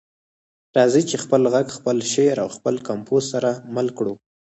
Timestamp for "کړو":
3.97-4.13